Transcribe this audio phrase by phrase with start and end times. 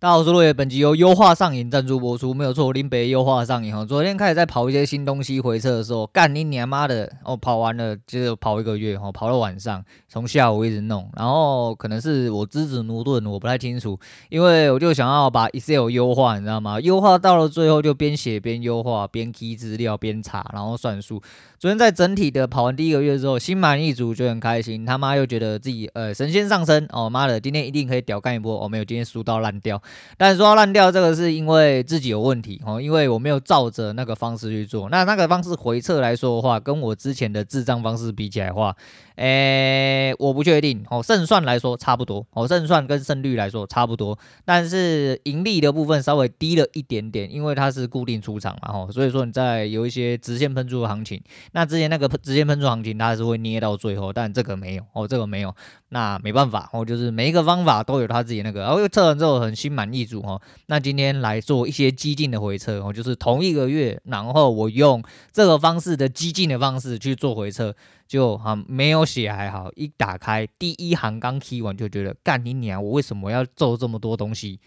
[0.00, 3.84] 大家好，我是落叶，本集由优化上瘾赞助播出，没有错，林北优化上瘾哈。
[3.84, 7.12] 昨天开始在跑一些新东西回测的时候，干你娘妈的！
[7.22, 14.00] 哦，跑完了，接着跑一个月，哦，跑到晚上，从下午一直弄，然后可能是我资质駑钝，我不太清楚，
[14.30, 16.80] 因为我就想要把 Excel 优化，你知道吗？
[16.80, 21.20] 优化到了最后就边写边优化，边 key 资料边查，然后算数。
[21.58, 24.86] 昨天在整体的跑完第一个月之后，心满意足，就很开心。
[24.86, 28.64] 他妈又觉得自己呃神仙上身哦，妈的，今天一定可以屌干一波。
[28.64, 29.78] 哦，没有，今天输到烂掉。
[30.16, 34.88] 但是说烂掉，这个是因为自己有问题哦，因为我没有照着那个方式去做。
[34.90, 38.74] 那那个方式回撤来说的话，跟我之前的智障方式比起来的话，
[39.16, 41.02] 诶，我不确定哦。
[41.02, 51.22] 胜算来说差不多哦，胜算跟胜率来说差不多，但是盈利的部分稍微低了一点点，因为它是固定出场嘛哦，所以说你在有一些直线喷出的行情。
[51.52, 55.54] 那之前那个直线喷出行情，它还是会捏到最后，但这个没有哦，这个没有，
[55.88, 60.38] 那没办法哦，就是每一个方法都有它自己那个，然后又测完之后很心满满意组哦。
[60.66, 67.74] 那今天来做一些激进的回撤哦，就是同一个月，然后我用这个方式的激进的方式去做回撤，
[68.06, 74.60] 就啊没有写还好，一打开第一行刚 key 完就觉得干你娘，我为什么要做这么多东西？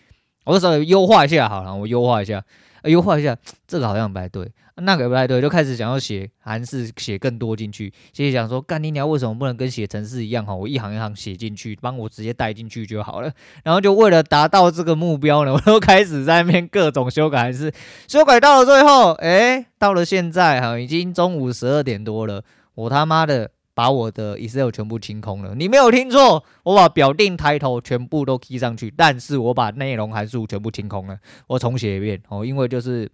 [0.46, 2.44] 我稍微优化一下好了，我优化一下。
[2.84, 7.92] 优化一下，这个好像不太对，那个不太对，就开始想要写韩式，写更多进去。
[8.12, 10.54] 谢谢想说，干你娘，为什么不能跟写程式一样哈？
[10.54, 13.32] 我一行一行写进去，帮我直接带进去就好了。
[13.64, 17.72] 然后就为了达到这个目标呢，我都开始在那边各种修改函式，
[18.08, 22.44] 修改到了最后，哎，到了现在哈，已经中午十二点多了，
[22.76, 23.52] 我他妈的。
[23.76, 33.10] 把我的 Excel 全部清空了，你没有听错，我把表定抬头全部都 key 上去，但是我把内容函数全部清空了，我重写一遍哦，因为就是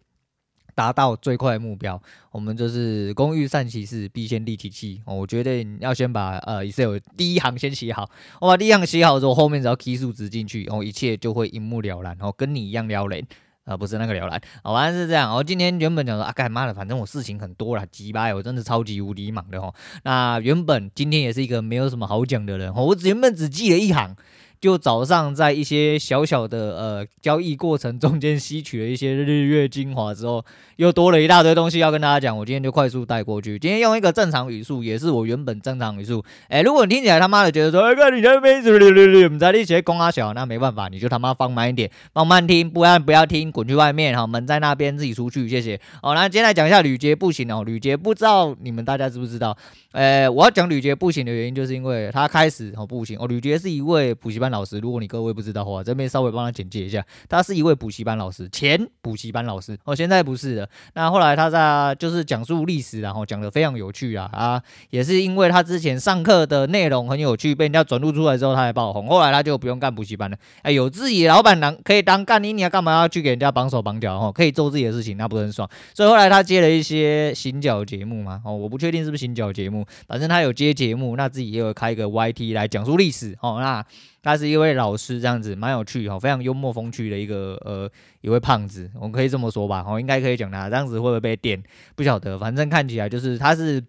[0.76, 2.02] 达到最快目标，
[2.32, 5.02] 我们就是工欲善其事，必先利其器。
[5.06, 8.10] 哦，我觉得你要先把呃 Excel 第一行先写好，
[8.42, 13.26] 我把第一行写好之后，后面只要 key 数值进去，然后一切就会一目了然，哦，跟你一样撩人。
[13.70, 15.31] 啊，不是那个聊来，好，像是这样。
[15.36, 19.72] 我今天原本讲说啊，干妈的，反正我事情很多了，鸡巴，我真的超级无敌忙的哦。
[20.04, 24.16] 那原本今天也是一个没有什么好讲的人哦，我原本只记了一行。
[24.61, 30.43] 就早上在一些小小的呃交易过程中间吸取了一些日月精华之后，
[30.75, 32.37] 又多了一大堆东西要跟大家讲。
[32.37, 33.58] 我今天就快速带过去。
[33.58, 36.21] 今天用一个正常语速，也是我原本正常语速。
[36.49, 45.80] 哎、如果你听起来他妈的觉得说，哎哥你那边怎么溜溜溜，你在那些公阿小，那没办法，你就他妈放慢一点，放慢听，不然不要听，滚去外面哈，门在那边自己出去，谢谢。
[46.02, 49.58] 好，那接下来讲一下吕杰不行哦，吕杰不知道你们大家知不知道？
[49.93, 54.48] 哎、我要讲吕杰不行的原因，就是因为他开始哦不行哦，吕杰是一位补习班。
[54.52, 60.70] 老师，如果你各位不知道的话，这边稍微帮他简介一下，他是一位补习班老师，前补习班老师哦，现在不是的。
[60.93, 69.08] 那后来他在就是讲述历史，然后讲得非常有趣啊啊，也是因为他之前上课的内容很有趣，被人家转录出来之后，他才爆红。
[69.08, 74.32] 后来他就不用干补习班了，哎，有自己老板当可以当干你，你要干嘛要去给人家绑手绑脚哦？
[74.32, 75.70] 可以做自己的事情，那不是很爽。
[75.93, 83.86] 所以后来他接了一些行脚节目嘛，哦，我不确定是不是行脚节目，反正他有接节目，那自己也有开一个 YT 来讲述历史哦，那。
[84.22, 87.90] 他是一位老师，这样子蛮有趣哈，非常幽默风趣的一个呃
[88.22, 91.62] 一位胖子，我们可以这么说吧，哦，应该可以讲他这样子会不会被电？
[91.96, 93.84] 不晓得，反正看起来就是他是。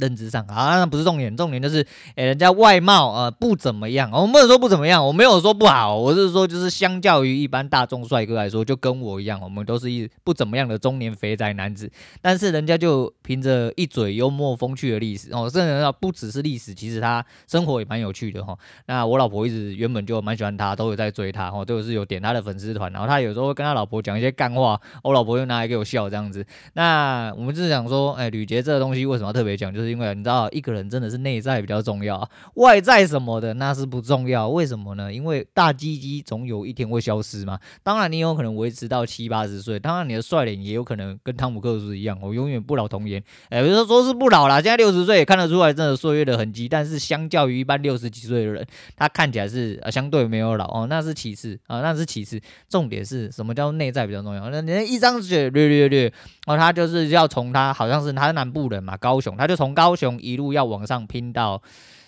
[0.00, 1.80] 认知上啊，那不是重点，重点就是，
[2.16, 11.90] 诶、欸，人家外貌呃不怎么样，我们不能说不怎么样，我没有说不好，我是说就是相较于一般大众帅哥来说，就跟我一样，我们都是一不怎么样的中年肥宅男子，
[12.22, 18.56] 但是人家就凭着一嘴幽默风趣的历史哦，甚至不只是历史，其实他生活也蛮有趣的哈。
[18.86, 26.42] 那我老婆一直原本就蛮喜欢他，都有在追他哦，都是有点他的粉丝团，然后他有时候会跟他老婆讲一些干话，我老婆又拿来给我笑这样子。
[26.72, 29.89] 那我们就是想说，哎、吕杰这个东西为什么要特别讲，就是。
[29.90, 34.48] 因为你知道，一个人真的是内在比较重要，外在什么的那是不重要。
[34.48, 35.12] 为什么呢？
[35.12, 37.58] 因为大鸡鸡总有一天会消失嘛。
[37.82, 43.20] 当然，你有可能维持到七八十岁，当然你的帅脸也有可能跟汤姆克鲁斯一样，我永远不老童颜。
[43.48, 46.68] 哎，比如说说是不老啦，现在六十岁也看得出来，真的岁月的痕迹。
[46.68, 52.38] 但是相较于一般六十几岁的人，他看起来是相对没有老哦，那是其次啊，那是其次。
[52.68, 54.50] 重点是什么叫内在比较重要？
[54.50, 56.12] 那你一张嘴略略略
[56.46, 59.70] 哦，他就是要从他好像是他是南部人嘛，高雄，他就从。
[59.80, 61.62] 高雄一路要往上拼到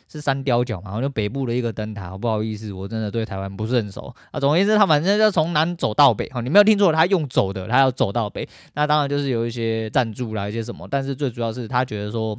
[0.07, 2.19] 是三貂角嘛，好像北部的一个灯塔。
[2.19, 4.39] 不好意思，我真的对台湾不是很熟啊。
[4.39, 6.29] 总而言之，他反正就从南走到北。
[6.29, 8.47] 哈，你没有听错，他用走的，他要走到北。
[8.75, 10.87] 那当然就是有一些赞助啦，一些什么。
[10.91, 12.39] 但是最主要是他觉得说。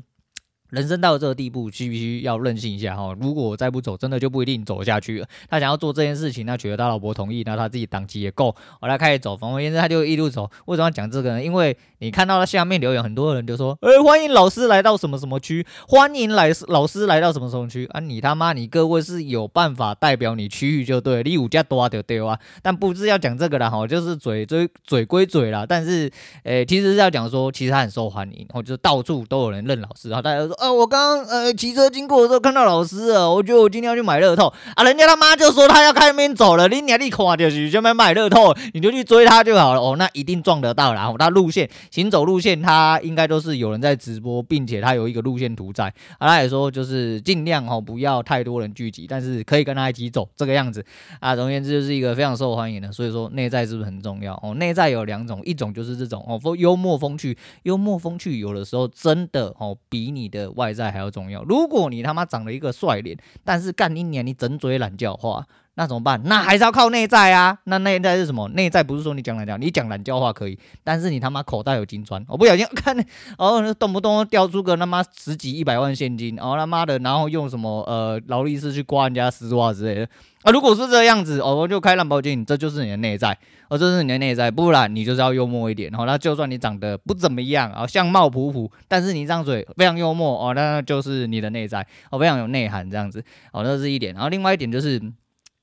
[0.74, 3.16] 人生到这个地步，需不需要任性一下哈？
[3.22, 5.28] 如果我再不走，真的就不一定走下去了。
[5.48, 9.38] 他想要做这件事情，那取得他老婆同意，那他自己档期也够，后来开始走。
[9.38, 10.50] 总而言之，他就一路走。
[10.66, 11.44] 为什么要讲这个呢？
[11.44, 22.40] 因为你看到他下面留言，很多人就说：“哎，欢迎老师来到什么什么区，欢迎来老师来到什么什么区啊！”你他妈，你各位是有办法代表你区域就对，你五家多就对啊。
[22.64, 25.68] 但不是要讲这个啦，哈，就是嘴嘴嘴归嘴啦。
[25.70, 26.10] 但是，
[26.42, 30.62] 诶，其实是要讲说，其实他很受欢迎，然后就是到处都有人认老师，然后大家都说。
[30.63, 50.81] 啊，我刚呃骑车经过的时候看到老师啊，我觉得我今天要去买乐透啊，人家他妈就说他要开门走了，你哪里看就是就买买乐透，你就去追他就好了哦，那一定撞得到，然后他路线行走路线他应该都是有人在直播，并且他有一个路线图在，啊，他也说就是尽量哦不要太多人聚集，但是可以跟他一起走这个样子
[51.19, 54.54] 啊，总而言之就是一个非常受欢迎的，所以说内在是不是很重要哦？
[54.54, 60.43] 内在有两种，一种就是这种哦风幽默风趣，幽默风趣有的时候真的哦比你的。
[60.51, 61.44] 外在还要重要。
[61.44, 65.45] 如果你他妈长了一个帅脸，但是干一年你整嘴懒叫话，
[65.75, 66.22] 那怎么办？
[66.25, 67.58] 那还是要靠内在啊。
[67.64, 68.48] 那内在是什么？
[68.50, 72.96] 内在不是说你讲懒叫，你讲懒叫话可以，但是你他妈口袋有金砖，我不小心 看，
[73.38, 80.10] 哦，动不动掉出个他妈十几一百万现金，哦他妈的，然后用什么呃劳力士去刮人家丝袜之类的。
[80.44, 83.38] 啊，如果是这样子，哦，我就开兰博基尼，这就是你的内在，
[83.70, 93.24] 哦，这是你的内在，不然你就是要幽默一点，哦，那就算你长得不怎么样，啊，相貌普普，但是你一张嘴非常幽默，哦，那就是你的内在，哦，非常有内涵这样子，
[93.54, 95.02] 哦，那是一点，然后另外一点就是，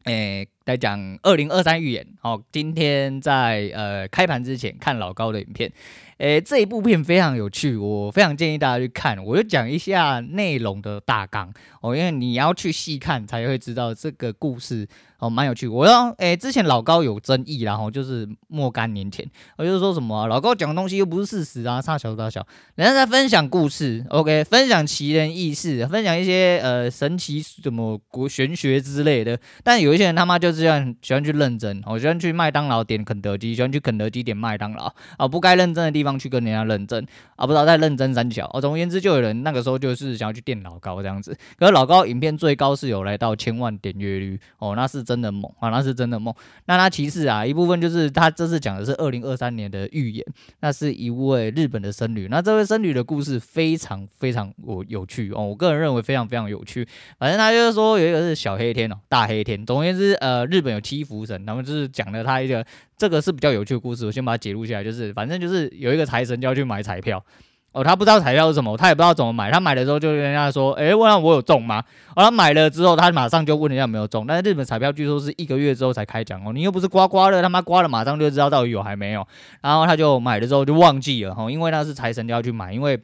[0.07, 5.73] 诶、来讲二零二三预言，哦，今天在呃开盘之前看老高的影片。
[6.19, 9.17] 诶，这一部片非常有趣，我非常建议大家去看。
[9.25, 14.87] 我就讲一下内容的大纲哦，因为你要去细看才会知道这个故事
[15.19, 15.67] 哦，蛮有趣。
[15.67, 19.27] 我要诶，之前老高有争议，然后就是若干年前，
[19.57, 29.41] 我就是说什么、啊、老高讲的东西又不是事实啊，差小大小，人家在分享故事，OK，分享奇人异事，分享一些呃神奇什么国玄学之类的。
[29.65, 36.11] 但有一些人他妈就就是这样喜欢去认真，我、喜欢去麦当劳点肯德基，喜欢去肯德基点麦当劳啊、不该认真的地方。
[36.21, 37.07] 去跟人家认真
[37.37, 38.61] 啊，不知道在认真三小哦。
[38.61, 41.35] 总而言之，就有人那个时候就是想要去电老高这样子。
[41.57, 46.35] 可是老高影片最高是有来到千万点阅率哦，那是真的猛啊，那是真的猛。
[46.67, 50.27] 那他其实啊，一部分就是他这次讲的是二零二三年的预言，
[50.61, 52.29] 那是一位日本的僧侣。
[52.29, 56.87] 那这位僧侣的故事非常非常我有趣哦，我个人认为非常非常有趣。
[57.19, 59.65] 反正他就是说有一个是小黑天哦，大黑天。
[59.65, 62.65] 总而言之，呃，日本有七福神，他们就是讲了他一个。
[62.97, 64.85] 这个是比较有趣的故事，我先把它解录下来。
[64.85, 67.25] 就是反正就是有一个财神就要去买彩票，
[67.73, 69.51] 哦，他不知道彩票是什么，他也不知道怎么买。
[69.51, 71.83] 他买的时候就跟人家说：“诶，问他我有中吗？”
[72.15, 74.27] 哦，他买了之后，他马上就问人家有没有中。
[74.27, 79.27] 但是日本彩票据说是一个月之后才开奖哦，你又不是刮刮乐，他妈刮了马上就知道到底有还没有。
[79.63, 83.01] 然后他就买了之后就忘记了哈，因为那是财神就要去买，因为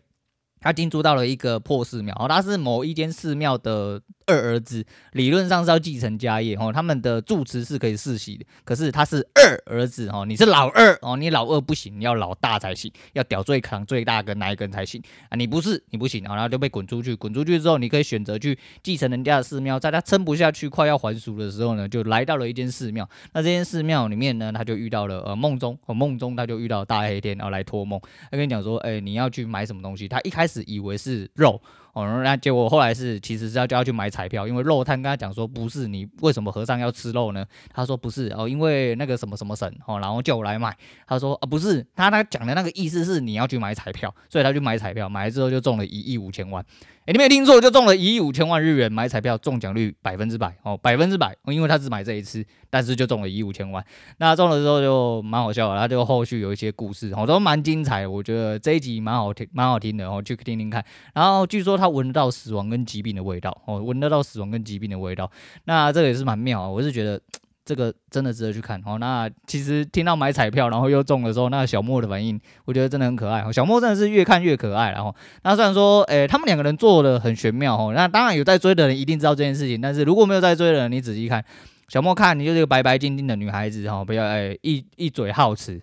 [0.61, 4.03] 他进驻到了一个破寺庙，哦，他是某一间寺庙的。
[4.29, 30.09] 二儿子理论上是要继承家业哦，他们的住持是可以世袭的，可是他是二儿子哦，你是老二哦，你老二不行，你要老大才行，要屌最扛最大根那一根才行啊，你不是你不行，然后就被滚出去，滚出去之后，你可以选择去继承人家的寺庙，在他撑不下去快要还俗的时候呢，就来到了一间寺庙，那这间寺庙里面呢，他就遇到了呃梦中，哦梦中他就遇到大黑天，然后来托梦，他跟你讲说，哎，你要去买什么东西？
[30.09, 31.61] 他一开开始以为是肉。
[31.97, 37.43] 哦，那结果后来是其实是要叫他去买彩票，因为肉摊跟他讲说不是，你为什么和尚要吃肉呢？
[37.73, 40.77] 他说不是哦，因为那个什么什么神哦，然后叫我来买。
[41.07, 46.63] 他说啊不是，他他讲的那个意思是你要去买彩票，所以他去买彩票，买了之后就中了一亿五千万。
[47.07, 53.83] 哎，你没听错，就中了一亿五千万日元，买彩票中奖率百分之百哦，百分之百，因为他只买这一次，但是就中了一亿五千万。
[54.19, 60.85] 那中了之后就蛮好笑的，他就后续有一些故事，哦，都蛮精彩，我觉得这一集蛮好听，蛮好听的，哦，去听听看。
[61.15, 65.31] 然后据说他他闻得到死亡跟疾病的味道，哦，闻得到死亡跟疾病的味道，
[65.65, 67.21] 那这个也是蛮妙啊，我是觉得。
[67.67, 68.97] 这个真的值得去看哦。
[69.01, 73.45] 那其实听到买彩票然后又中的时候，那小莫的反应，我觉得真的很可爱。
[73.53, 74.93] 小莫真的是越看越可爱。
[74.93, 75.13] 然后，
[75.43, 77.93] 那虽然说，诶，他们两个人做的很玄妙哦。
[77.93, 81.45] 那当然有在追的人一定知道这件事情，但是如果没有在追的人，你仔细看，
[81.89, 85.83] 小莫看你就是一个白白净净的女孩子哈，不要诶一一嘴好吃。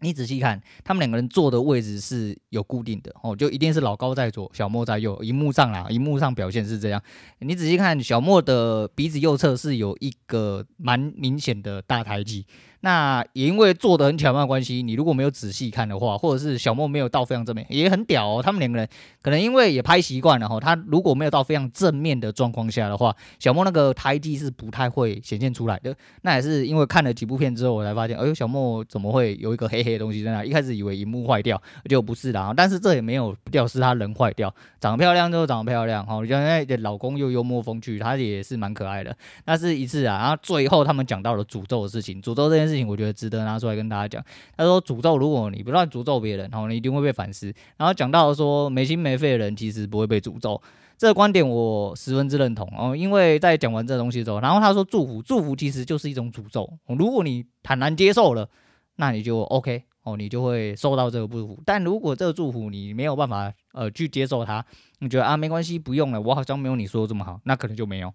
[0.00, 5.20] 你仔细看，他们两个人坐的位置是有固定的哦，就一定是老高在左，小莫在右。
[5.22, 7.02] 荧幕上啊，荧幕上表现是这样。
[7.40, 12.46] 你仔细看，小莫的鼻子右侧是有一个蛮明显的大胎记，
[12.80, 18.42] 那也因为做的很巧妙的关系，你如果没有仔细看的话，或者是小莫没有到非常正面，也很屌哦。
[18.42, 18.88] 他们两个人
[19.20, 25.94] 可能因为也拍习惯了哈，他如果没有到非常正面的状况下的话，小莫那个胎记是不太会显现出来的。
[26.22, 30.44] 那也是因为看了几部片之后，我才发现，哎呦，小莫怎么会有一个黑黑的东西在那？
[30.44, 32.54] 一开始以为荧幕坏掉，结果不是的。
[32.56, 34.54] 但是这也没有掉，是他人坏掉。
[34.80, 39.16] 长得漂亮就长得漂亮哈，原来的老公又幽默风趣，他也是蛮可爱的。
[39.46, 44.24] 那是一次啊，然后最后他们讲到了诅咒的事情，诅咒这件事情，我觉得值得拿出来跟大家讲。
[44.56, 47.52] 他说诅咒，如果你不乱诅咒别人，哦，你一定会被反噬。
[47.76, 50.60] 然后讲到说没心没肺的人其实不会被诅咒，
[50.96, 52.94] 这个观点我十分之认同哦。
[52.94, 56.70] 因为在讲完这东西之后，然后他说祝福，祝福其实就是一种诅咒。
[56.86, 58.48] 如果你坦然接受了，
[58.96, 61.60] 那你就 OK 哦，你就会受到这个祝福。
[61.64, 64.64] 但如果这个祝福你没有办法呃去接受它，
[64.98, 68.12] 你觉得啊没关系，不用了，我好像没有你说的这么好，那可能就没有。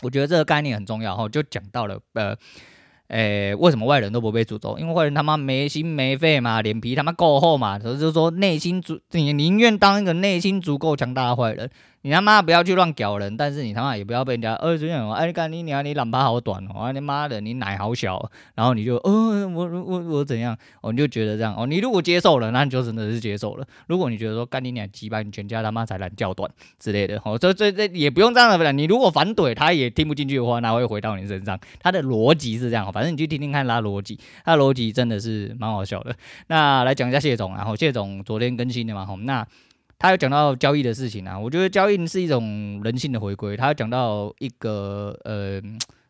[0.00, 2.36] 我觉得这个概念很重要哈，就讲到了呃。
[3.08, 4.78] 诶、为什么外人都不被诅咒？
[4.78, 11.70] 因为坏人他妈没心没肺嘛，脸皮他妈够厚嘛，所以就是说内心足，你宁愿当一个内心足够强大的坏人。
[12.02, 23.66] 你他妈不要去乱屌人，但是你他妈也不要被人家，呃，这样，哎，干你娘，你懒巴好短哦，啊，你妈的，你奶好小，然后你就，呃，我我我怎样，哦，你就觉得这样，哦，你如果接受了，那你就真的是接受了。
[23.88, 31.58] 如果你觉得说干你娘鸡巴，你全家他妈才懒叫短之类的，哦，这这这也不用这样的，你如果反怼他也听不进去的话，那会回到你身上。
[31.80, 36.14] 他的逻辑是这样，反正你去听听看他逻辑，他逻辑真的是蛮好笑的。
[36.46, 39.46] 那来讲一下谢总，然后谢总昨天更新的嘛，吼，那。
[39.98, 43.56] 他有讲到交易的事情啊，我觉得交易是一种人性的回归。
[43.56, 45.60] 他有讲到一个呃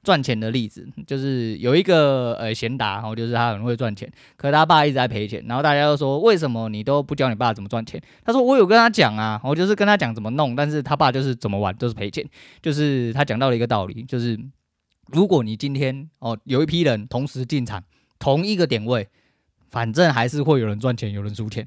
[0.03, 5.43] 赚钱的例子，就是有一个呃贤达，然后就是他很会赚钱，可是他爸一直在赔钱。
[5.49, 7.99] 然后大家都说，为什么你都不教你爸怎么赚钱？
[8.25, 12.23] 他说我有跟他讲啊，我就是跟他讲怎么弄，但是他爸就是怎么玩都是赔钱。
[12.61, 14.39] 就是他讲到了一个道理，就是
[15.07, 17.83] 如果你今天哦有一批人同时进场，
[18.19, 19.09] 同一个点位，
[19.67, 21.67] 反正还是会有人赚钱，有人输钱。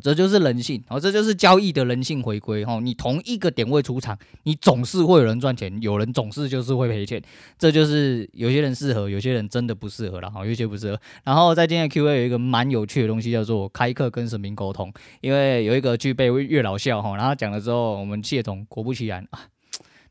[0.00, 7.22] 这就是人性，哦，这就是交易的人性回归，哦，你同一个点位出场，你总是会有人赚钱，有人总是就是会赔钱，
[7.58, 11.00] 这就是有些人适合，有些人真的不适合了，哈，有些不适合。
[11.24, 19.40] 然后在今天 Q&A 有一个蛮有趣的东西，叫做开课跟神明沟通，因为有一个具备月老笑，哈，然后讲了之后，我们谢总果不其然啊。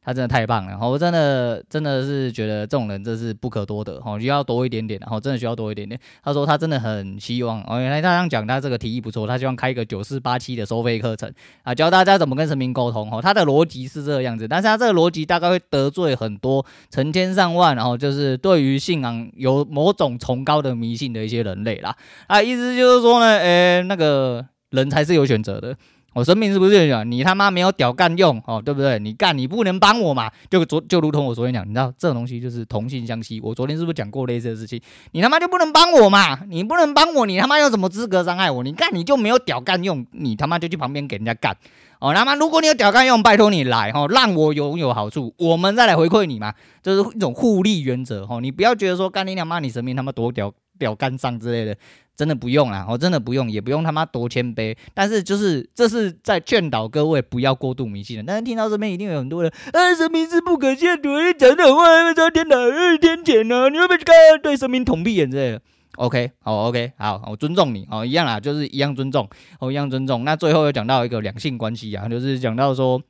[0.06, 6.00] 他真的太棒了，我真的真的是觉得这种人真是不可多得，哈，需要多一点点，然后真的需要多一点点。
[6.24, 11.34] 他说他真的很希望，哦，原来他这样讲，他这个提议不错，他希望开一个九四八七的收费课程
[11.64, 21.96] 啊，教大家怎么跟神明沟通，哈，他的逻辑是这个样子，但是他这个逻辑大概会得罪很多成千上万，然后就是对于信仰有某种崇高的迷信的一些人类啦，
[22.28, 25.76] 啊，意思就是说呢，诶，那个人才是有选择的。
[26.16, 27.12] 我生命是不是这样讲？
[27.12, 28.98] 你他妈没有屌干用哦，对不对？
[29.00, 30.32] 你干你不能帮我嘛？
[30.50, 33.42] 就昨就如同我昨天讲，你知道这种东西就是同性相吸。
[33.42, 34.80] 我昨天是不是讲过类似的事情？
[35.12, 36.40] 你他妈就不能帮我嘛？
[36.48, 38.64] 你不能帮我，你他妈有什么资格伤害我？
[38.64, 41.54] 你干你就没有屌干用，你他妈就去旁边给人家干
[42.00, 42.14] 哦。
[42.14, 48.40] 他妈如果你有屌干用，拜托你来哦，让我拥有好处，我们再来回馈你嘛，这是一种互利原则哦。
[48.40, 51.76] 你不要觉得说干你娘妈，你神明他妈多屌表干上之类的。
[52.18, 54.74] 真的不用啦，我真的不用，也不用他妈多谦卑。
[54.94, 58.24] 但是就是这是在劝导各位不要过度迷信的。
[58.26, 62.56] 但是听到这边一定有很多人，啊，神明是不可亵渎，讲这种话会遭天打，
[63.02, 63.70] 天谴呢？
[63.70, 65.62] 你会被干对神明捅屁眼之类的。
[65.98, 69.30] OK，好，OK，好，我尊重你，哦，一样啦，就是一样尊重，
[69.60, 70.24] 哦，一样尊重。
[70.24, 73.04] 那最后又讲到一个两性关系啊，就是讲到说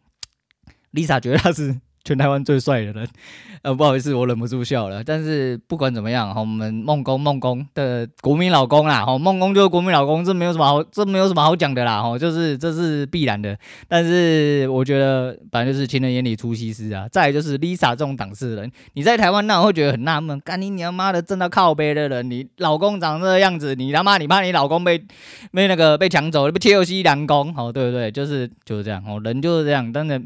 [0.93, 1.79] ，Lisa 觉得他是。
[2.05, 3.07] 全台湾最帅的人，
[3.63, 5.03] 呃，不好意思，我忍不住笑了。
[5.03, 13.57] 但是不管怎么样，我们孟公孟公的国民老公啦，哈，孟公就是国民老公，这没有什么好，这没有什么好讲的啦，哈，就是这是必然的。
[13.87, 17.07] 但是我觉得，反正就是情人眼里出西施啊。
[17.11, 25.03] 再来就是 Lisa 这种档次的人，你在台湾那会觉得很纳闷，干你娘妈的，真的靠北的人，你老公长这个样子，你他妈你怕你老公被
[25.51, 28.11] 被那个被抢走，被切尔西凉宫，哦，对不对？
[28.11, 30.21] 就是就是这样，哦，人就是这样，真的。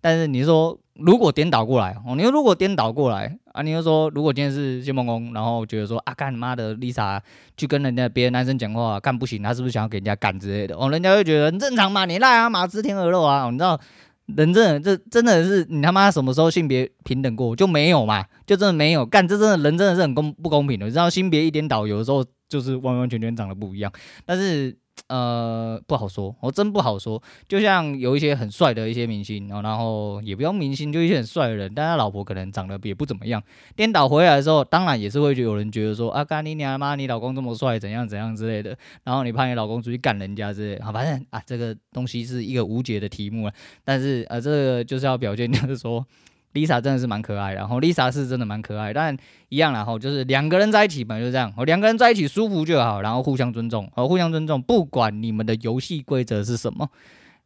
[0.00, 0.78] 但是你说。
[1.02, 7.18] 如果颠倒过来哦，你说如果颠倒过来啊，你就说如果今天是谢梦工，然后觉得说啊，干你妈的 Lisa
[7.56, 10.90] 去跟人家别的男生讲话干不行，他是不是想要给人家干之类的哦？
[10.90, 13.80] 人家会觉得很正常嘛，你赖啊，马吃天鹅肉啊，你知道
[14.26, 18.22] 人真的这真的是你他妈什么时候性别平等过就没有嘛？
[18.44, 23.90] 就真的没有干，这真的人真的是很公不公平的，你知道性别一颠倒，有的时候就是完完全全长得不一样，
[24.26, 24.76] 但是。
[25.08, 27.20] 呃，不好说，我真不好说。
[27.48, 33.42] 就像有一些很帅的一些明星，然后也不用明星，就一些很帅的人，但他老婆可能长得也不怎么样。
[33.74, 38.76] 颠倒回来的时候，当然也是会有人觉得说啊，干你娘妈，你老公这么帅，怎样怎样之类的。
[39.04, 43.52] 然后你怕你老公出去干人家之类，好，反正啊，这个东西是一个无解的题目了。
[43.84, 46.06] 但是啊，这个就是要表现，就是说。
[46.52, 49.16] Lisa 真的是蛮可爱的，然后 Lisa 是真的蛮可爱，但
[49.48, 56.88] 一样啦，吼，就是两个人在一起本来就这样，哦，两个人在一起舒服就好，然后互相尊重，哦，互相尊重，不管你们的游戏规则是什么，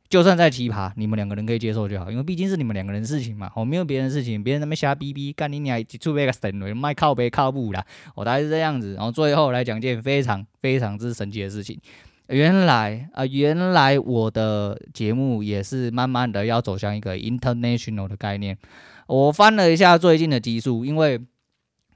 [0.08, 7.84] 就算再奇葩，你们两个人可以接受就好，因为毕竟是你们两个人的事情嘛，哦，没有别人的事情，别人那边瞎逼逼，干你娘，出别个神了，卖靠背靠步啦，
[8.14, 11.78] 哦，大概是这样子，然后最后来讲件非常非常之神奇的事情。
[12.28, 18.56] 原来啊、原来我的节目也是慢慢的要走向一个 international 的概念。
[19.06, 21.20] 我翻了一下最近的集数，因为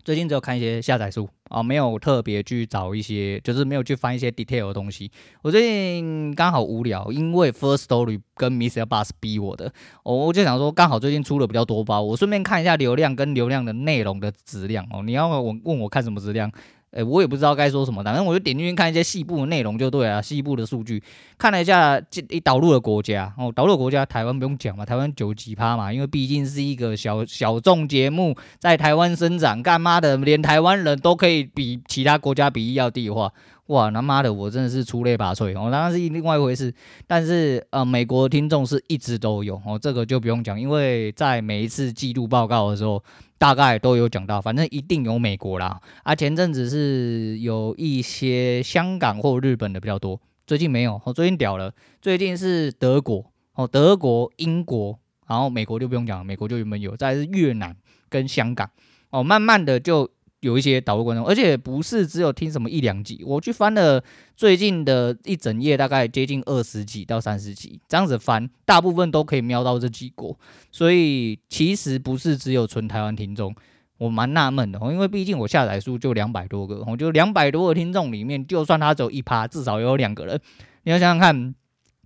[0.05, 5.11] 最近只有看一些下载数啊，没有特别去找一些，就是没有去翻一些 detail 的东西。
[5.43, 8.87] 我最近刚好无聊，因为 First Story 跟 Mr.
[8.87, 9.73] Bus 逼我的，
[10.05, 15.03] 我我就想说，刚好最近出了比较多包，我顺便看一下流量跟流量的内容的质量哦。
[15.03, 16.51] 你要我问我看什么质量？
[16.91, 20.23] 哎，我也不知道该说什么，反正我就点进去看一些细部的内容就对了。
[20.23, 21.03] 细部的数据
[21.37, 33.31] 看了一下，这一导入的国家哦，导入的国家台湾不用讲嘛，台湾九几趴嘛，因为毕竟是一个小小众节目，在台湾生长，干嘛的连台湾人都可以比其他国家比一要低的话，
[33.69, 36.75] 哇，他妈的我真的是出类拔萃哦，当然是另外一回事。
[37.07, 43.03] 但是呃，美国的听众是一直都有哦，这个就不用讲，因为在每一次季度报告的时候。
[43.41, 45.81] 大概都有讲到，反正一定有美国啦。
[46.03, 51.01] 啊，前阵子是有一些香港或日本的比较多，最近没有。
[51.05, 51.73] 哦，最近屌了，
[52.03, 54.99] 最近是德国哦，德国、英国，
[55.29, 57.77] 然后美国就不用讲，美国就原本有，再是越南
[58.09, 58.69] 跟香港
[59.11, 60.11] 哦，慢慢的就。
[60.41, 64.03] 有一些导入观众，而且不是只有听什么一两集，我去翻了
[64.37, 70.39] 最近的一整页，大概接近二十集到三十集，这样子翻，大部分都可以瞄到这几国，
[70.71, 73.55] 所以其实不是只有纯台湾听众，
[73.99, 80.41] 我蛮纳闷的，因为毕竟我下载数就两百多个，我就两百多个听众里面，就算他只有一趴，至少有两个人，
[80.85, 81.55] 你要想想看。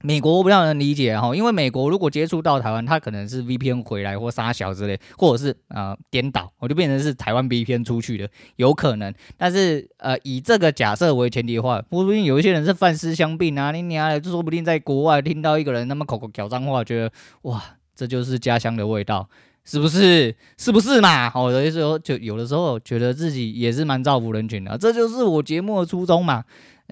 [0.03, 9.13] 美国我比较能理解哈，因为美国如果接触到台湾，他可能是 VPN 回来或杀小之类，或者是呃颠倒，我就变成是台湾 VPN 出去的，有可能。
[9.37, 17.63] 但是呃以这个假设为前提的话，说不定有一些人是犯思乡病啊，你娘的，就说不定在国外听到一个人那么口口讲脏话，觉得哇，
[17.95, 19.29] 这就是家乡的味道，
[19.65, 20.35] 是不是？
[20.59, 21.31] 是不是嘛？
[21.31, 26.45] 好，有的时候就有的时候觉得自己也是蛮造福人群的，这就是我节目的初衷嘛。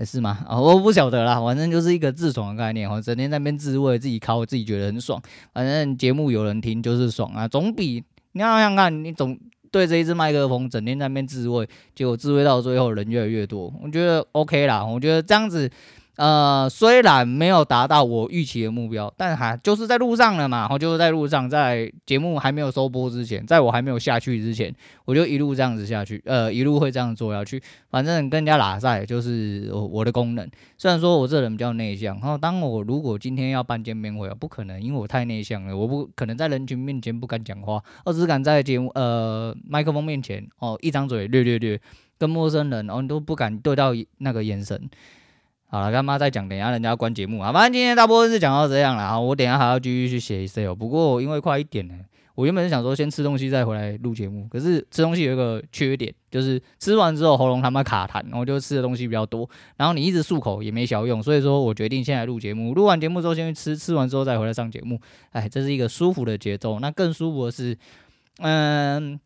[0.04, 0.44] 是吗？
[0.46, 5.20] 啊、我不晓得啦，反正就是一个自爽的概念，哦，整天在那边自慰，自己考，自己觉得很爽。
[5.52, 8.02] 反正节目有人听就是爽啊，总比
[8.32, 9.38] 你想想看，你总
[9.70, 15.70] 对着一只麦克风，整天在那边自慰，结果自慰到最后人越来越多，我觉得 OK 啦，我觉得这样子。
[16.20, 20.58] 呃，虽然没有达到我预期的目标，但还就是在路上了嘛。
[20.58, 24.70] 然后就是在路上，在节目还没有收播之前，在我还没有下去之前，
[25.06, 26.22] 我就一路这样子下去。
[26.26, 30.46] 呃，一路会这样做下去，反正跟人家拉赛就是我的功能。
[30.76, 41.80] 虽然说我这人比较内向，然后当我如果今天要办见面会啊，不可能，因为我太内向了，我不可能在人群面前不敢讲话，而只敢在节目呃麦克风面前哦，一张嘴略略略，
[42.18, 44.78] 跟陌生人哦你都不敢对到那个眼神。
[45.72, 46.48] 好了，干妈再讲？
[46.48, 47.52] 等下人家要关节目啊！
[47.52, 49.20] 反正今天大部分是讲到这样了啊。
[49.20, 51.94] 我等下还要继续去写 Excel，不过因为快一点了，
[52.34, 54.48] 我原本是想说先吃东西再回来录节目。
[54.50, 62.74] 可是吃东西有一个缺点，就是吃完之后喉咙他妈卡痰，然后就吃的东西比较多，然后你一直漱口也没小用，所以说我决定现在录节目。
[62.74, 65.00] 录完节目之后先去吃，吃完之后再回来上节目。
[65.30, 66.80] 哎，这是一个舒服的节奏。
[66.80, 67.78] 那更舒服的是，
[68.38, 69.20] 嗯，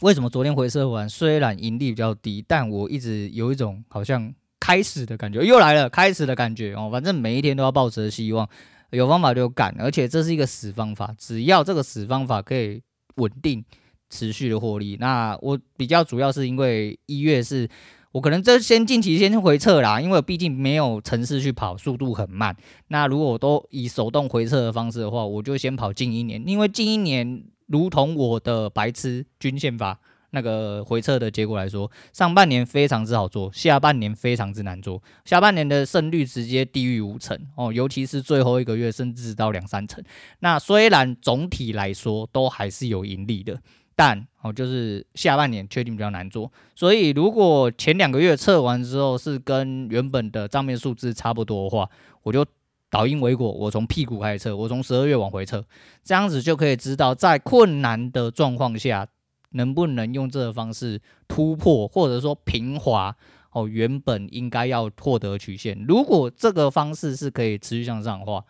[0.00, 4.32] 为什么昨天回测完虽然盈利比较低，但我一直有一种好像。
[4.64, 8.48] 开始的感觉又来了，开始的感觉哦，反正每一天都要抱持希望，
[8.90, 12.80] 有方法就干，而且这是一个死方法，只要这个死方法可以
[13.16, 13.64] 稳定
[14.08, 14.96] 持续的获利。
[15.00, 17.68] 那我比较主要是因为一月是
[18.12, 22.56] 我可能这先近期先回撤啦，因为毕竟没有程式去跑，速度很慢。
[22.86, 29.98] 那如果我都以手动回撤的方式的话，我就先跑近一年，因为近一年如同我的白痴均线法。
[30.34, 35.02] 那个回测的结果来说，上半年非常之好做，下半年非常之难做。
[35.26, 40.02] 下半年的胜率直接低于五成哦，尤其是最后一个月，甚至到两三成。
[40.40, 43.60] 那虽然总体来说都还是有盈利的，
[43.94, 46.50] 但哦，就是下半年确定比较难做。
[46.74, 51.86] 所以如果前两个月测完之后是跟原本的账面数字差不多的话，
[52.22, 52.42] 我就
[52.88, 55.62] 倒因为果，我从屁股开始测，我从十二月往回测，
[56.02, 59.06] 这样子就可以知道在困难的状况下。
[59.52, 63.16] 能不能用这个方式突破，或者说平滑
[63.52, 65.84] 哦，原本应该要获得曲线？
[65.86, 68.44] 如果这个方式是可以持续向上的话，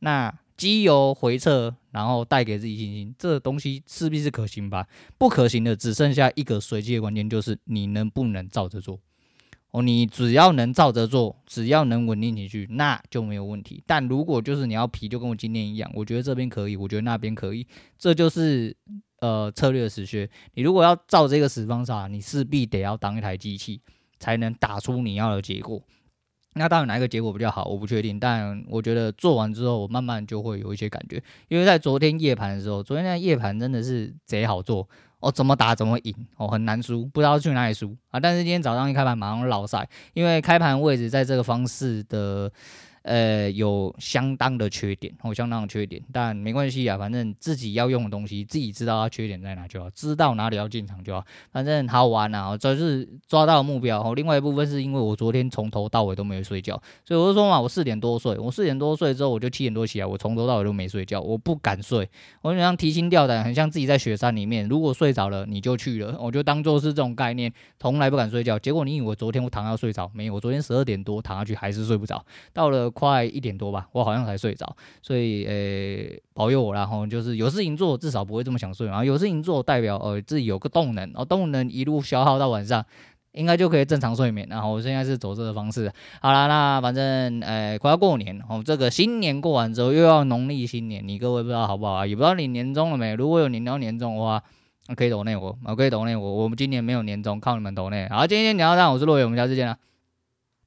[0.00, 4.86] 那机油回撤，然后带给自己信心，这个东西势必是可行吧？
[5.16, 9.00] 不可行的只剩下一个随机的关键，就是你能不能照着做
[9.70, 9.80] 哦。
[9.82, 13.82] 你只要能照着做，只要能稳定情绪，那就没有问题。
[13.86, 17.66] 但如果就是你要皮，就跟我今天一样，我觉得这边可以，我觉得那边可以，
[17.98, 18.76] 这就是。
[19.22, 20.28] 呃策略的死穴。
[20.54, 23.80] 你如果要照这个死方法，你势必得要当一台机器，
[24.18, 25.80] 才能打出你要的结果。
[26.54, 27.64] 那到底哪一个结果比较好？
[27.64, 31.22] 我不确定，但我觉得做完之后，我慢慢就会有一些感觉。
[31.48, 34.86] 因为在昨天夜盘的时候，昨天那夜盘真的是贼好做
[35.20, 38.20] 哦，怎么打怎么赢哦，很难输，不知道去哪里输啊。
[38.20, 42.52] 但是今天早上一开盘马上落赛，因为开盘位置在这个方式的。
[43.02, 54.00] 呃，有相当的缺点，哦相当的缺点，但没关系啊，反正自己要用的东西，自己知道它缺点在哪就好，知道哪里要进场就好，反正好玩啊，这是抓到目标。
[54.00, 62.08] 哦，另外一部分是因为我昨天从头到尾都没有睡觉，所以我就说嘛，我四点多睡，我四点多睡之后，我就七点多起来，我从头到尾都没睡觉，我不敢睡，
[62.40, 68.56] 我就像提心吊胆，很像自己在雪山里面，如果睡着了，你就去了，我就当做是这种概念，从来不敢睡觉。
[68.56, 70.34] 结果你以为昨天我躺下睡着没有？
[70.34, 72.91] 我昨天十二点多躺下去还是睡不着，到了。
[72.92, 82.84] 快一点多吧，我好像才睡着，所以呃、保佑我，然后就是有事情做，至少不会这么想睡，然后有事情做代表呃自己有个动能，哦，动能一路消耗到晚上，
[83.32, 84.46] 应该就可以正常睡眠。
[84.50, 92.06] 然后我现在是走这个方式，好啦，那反正呃快要过年，哦，这个新年过完之后又要农历新年，你各位不知道好不好啊？
[92.06, 93.14] 也不知道你年终了没？
[93.14, 94.42] 如果有年到年终的话，
[94.96, 98.08] 可以抖内我，可以抖内我，我们今年没有年终，靠你们抖内。
[98.10, 99.76] 好，今天聊到这，我是洛伟，我们下次见了。